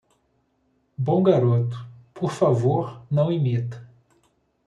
Bom 0.97 1.21
garoto, 1.21 1.77
por 2.11 2.31
favor 2.31 3.03
não 3.11 3.31
imita 3.31 3.87